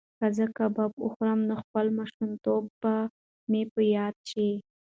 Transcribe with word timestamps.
که 0.17 0.27
زه 0.37 0.45
کباب 0.57 0.91
وخورم 1.05 1.39
نو 1.47 1.53
خپل 1.63 1.85
ماشومتوب 1.97 2.63
به 2.81 2.93
مې 3.49 3.61
په 3.73 3.81
یاد 3.95 4.15
شي. 4.29 4.49